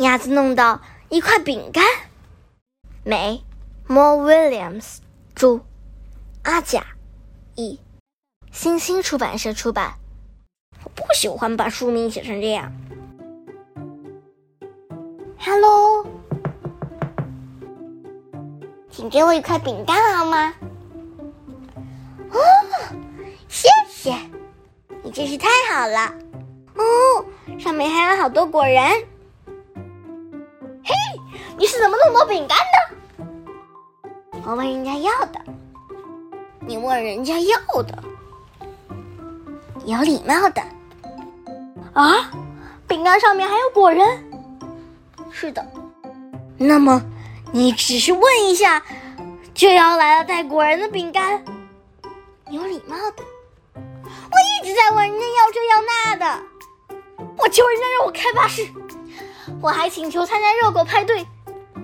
[0.00, 0.80] 鸭子弄到
[1.10, 1.84] 一块饼干。
[3.04, 3.44] 美
[3.86, 4.96] ，More Williams
[5.34, 5.60] 著，
[6.42, 6.82] 阿甲
[7.54, 7.78] 译，
[8.50, 9.96] 新星出版社出版。
[10.82, 12.72] 我不喜欢把书名写成这样。
[15.38, 16.06] Hello，
[18.90, 20.54] 请给我一块饼干好吗？
[22.30, 22.40] 哦，
[23.48, 24.16] 谢谢，
[25.02, 26.14] 你真是太好了。
[26.76, 27.26] 哦，
[27.58, 28.80] 上面还有好多果仁。
[30.90, 31.20] 嘿，
[31.56, 33.24] 你是怎么弄到饼干的？
[34.44, 35.40] 我问人家要的。
[36.60, 38.02] 你问人家要的，
[39.84, 40.60] 有礼貌的。
[41.92, 42.30] 啊，
[42.88, 44.04] 饼干上面还有果仁。
[45.30, 45.64] 是的。
[46.58, 47.00] 那么，
[47.52, 48.82] 你只是问一下，
[49.54, 51.44] 就要来了带果仁的饼干？
[52.50, 53.22] 有礼貌的。
[53.74, 56.42] 我一直在问人家要这要那的。
[57.38, 58.66] 我求人家让我开巴士，
[59.62, 61.26] 我还请求参加热狗派对，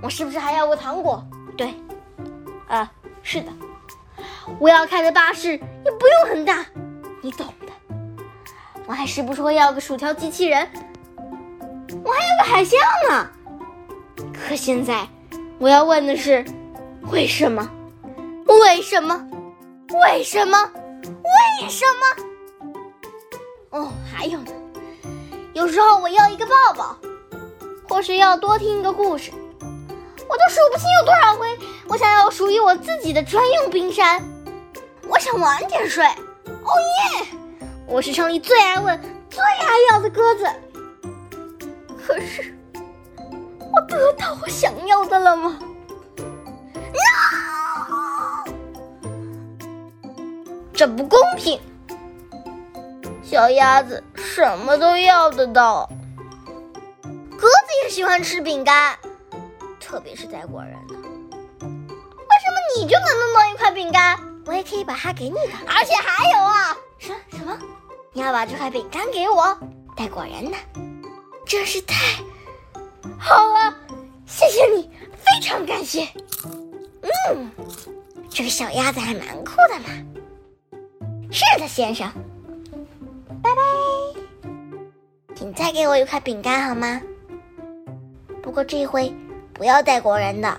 [0.00, 1.24] 我是不是还要个糖果？
[1.56, 1.74] 对，
[2.68, 2.90] 啊，
[3.22, 3.52] 是的，
[4.58, 5.58] 我要开的巴士也
[5.98, 6.64] 不用很大，
[7.20, 7.72] 你懂的。
[8.86, 10.68] 我还时不时会要个薯条机器人？
[12.04, 13.28] 我还要个海象呢。
[14.32, 15.08] 可现在
[15.58, 16.44] 我要问的是，
[17.10, 17.68] 为什么？
[18.46, 19.26] 为什么？
[19.90, 20.70] 为什么？
[21.02, 22.70] 为什么？
[23.70, 24.52] 哦，还有呢。
[25.54, 26.96] 有时候我要一个抱抱，
[27.88, 31.58] 或是要多听一个故事，我都数不清有多少回。
[31.88, 34.22] 我想要属于我自己的专用冰山。
[35.06, 36.04] 我想晚点睡。
[36.04, 36.70] 哦
[37.22, 37.26] 耶！
[37.86, 40.46] 我是城里最爱问、最爱要的鸽子。
[42.06, 42.56] 可是，
[43.72, 45.58] 我得到我想要的了吗
[46.76, 48.50] ？No！
[50.72, 51.60] 这不公平。
[53.22, 55.88] 小鸭子什么都要得到，
[57.88, 58.98] 喜欢吃饼干，
[59.80, 60.94] 特别是带果仁的。
[60.94, 60.98] 为
[61.60, 64.18] 什么你就能弄到一块饼干？
[64.46, 65.52] 我也可以把它给你的。
[65.66, 67.58] 而且还有啊，什什么？
[68.12, 69.56] 你要把这块饼干给我，
[69.96, 70.56] 带果仁的？
[71.46, 71.94] 真是太
[73.18, 73.74] 好了，
[74.26, 76.08] 谢谢你，非常感谢。
[77.30, 77.50] 嗯，
[78.30, 79.88] 这个小鸭子还蛮酷的嘛。
[81.30, 82.10] 是的，先生。
[83.42, 83.62] 拜拜，
[85.34, 87.00] 请再给我一块饼干好吗？
[88.44, 89.10] 不过这回
[89.54, 90.54] 不要带果仁的。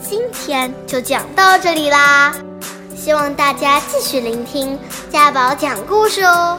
[0.00, 2.34] 今天就讲到这里啦，
[2.96, 4.78] 希望大家继续聆听
[5.10, 6.58] 家宝讲故事哦。